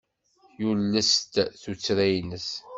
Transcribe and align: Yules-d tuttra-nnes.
Yules-d 0.61 1.33
tuttra-nnes. 1.61 2.49